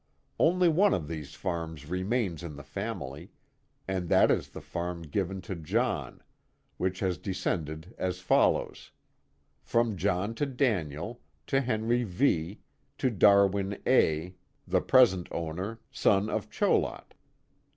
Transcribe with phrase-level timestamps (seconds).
[0.39, 3.29] Only one of these farms remains in the family,
[3.87, 6.23] and that ts the farm given to John,
[6.77, 8.89] which has descended as follows:
[9.61, 12.61] From John to Daniel, to Henry V.,
[12.97, 14.33] to Darwin A.,
[14.67, 17.13] the present owner, son of Cholot.